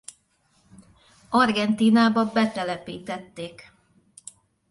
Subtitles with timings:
[1.29, 3.71] Argentínába betelepítették.